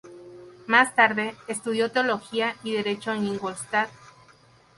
[0.65, 3.91] Más tarde, estudió teología y derecho en Ingolstadt.